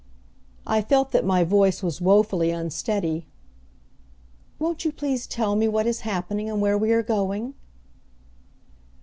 I 0.65 0.81
felt 0.81 1.11
that 1.11 1.23
my 1.23 1.43
voice 1.43 1.83
was 1.83 2.01
woefully 2.01 2.49
unsteady. 2.49 3.27
"Won't 4.57 4.83
you 4.83 4.91
please 4.91 5.27
tell 5.27 5.55
me 5.55 5.67
what 5.67 5.85
is 5.85 5.99
happening 5.99 6.49
and 6.49 6.59
where 6.59 6.75
we 6.75 6.91
are 6.91 7.03
going?" 7.03 7.53